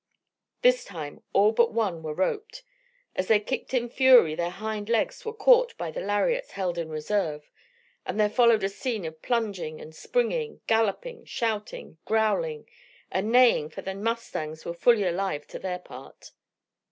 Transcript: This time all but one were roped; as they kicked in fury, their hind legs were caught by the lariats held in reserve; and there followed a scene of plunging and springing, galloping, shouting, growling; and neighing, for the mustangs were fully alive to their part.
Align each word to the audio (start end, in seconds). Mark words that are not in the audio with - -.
This 0.63 0.83
time 0.83 1.21
all 1.31 1.51
but 1.51 1.73
one 1.73 2.01
were 2.01 2.15
roped; 2.15 2.63
as 3.15 3.27
they 3.27 3.39
kicked 3.39 3.71
in 3.71 3.87
fury, 3.87 4.33
their 4.33 4.49
hind 4.49 4.89
legs 4.89 5.23
were 5.23 5.31
caught 5.31 5.77
by 5.77 5.91
the 5.91 6.01
lariats 6.01 6.53
held 6.53 6.79
in 6.79 6.89
reserve; 6.89 7.51
and 8.03 8.19
there 8.19 8.27
followed 8.27 8.63
a 8.63 8.69
scene 8.69 9.05
of 9.05 9.21
plunging 9.21 9.79
and 9.79 9.93
springing, 9.93 10.59
galloping, 10.65 11.23
shouting, 11.25 11.99
growling; 12.05 12.67
and 13.11 13.31
neighing, 13.31 13.69
for 13.69 13.83
the 13.83 13.93
mustangs 13.93 14.65
were 14.65 14.73
fully 14.73 15.03
alive 15.03 15.45
to 15.45 15.59
their 15.59 15.77
part. 15.77 16.31